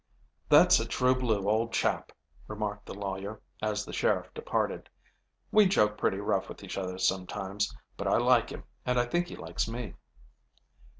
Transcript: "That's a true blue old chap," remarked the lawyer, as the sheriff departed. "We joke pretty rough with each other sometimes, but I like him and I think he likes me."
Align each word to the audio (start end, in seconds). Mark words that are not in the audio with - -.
"That's 0.49 0.79
a 0.79 0.87
true 0.87 1.13
blue 1.13 1.47
old 1.47 1.71
chap," 1.73 2.11
remarked 2.47 2.87
the 2.87 2.95
lawyer, 2.95 3.39
as 3.61 3.85
the 3.85 3.93
sheriff 3.93 4.33
departed. 4.33 4.89
"We 5.51 5.67
joke 5.67 5.95
pretty 5.95 6.17
rough 6.17 6.49
with 6.49 6.63
each 6.63 6.75
other 6.79 6.97
sometimes, 6.97 7.71
but 7.97 8.07
I 8.07 8.17
like 8.17 8.49
him 8.49 8.63
and 8.83 8.99
I 8.99 9.05
think 9.05 9.27
he 9.27 9.35
likes 9.35 9.67
me." 9.67 9.93